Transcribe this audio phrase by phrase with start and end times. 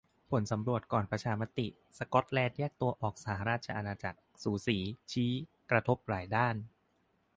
[0.29, 1.67] ผลสำรวจก่อนประชามติ
[1.97, 4.77] สก๊อตแลนด์แยกตัวออกจากสหราชอาณาจักร"สูสี"
[5.11, 5.31] ชี้
[5.71, 6.55] "กระทบหลายด้าน"